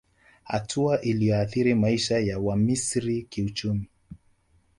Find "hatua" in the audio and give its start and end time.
0.43-1.01